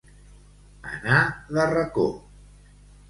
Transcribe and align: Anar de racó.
Anar 0.93 1.19
de 1.59 1.67
racó. 1.73 2.09